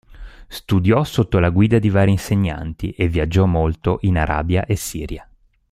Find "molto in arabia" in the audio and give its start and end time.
3.45-4.65